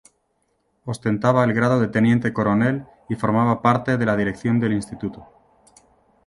[0.83, 5.27] Ostentaba el grado de teniente coronel y formaba parte de la dirección del Instituto.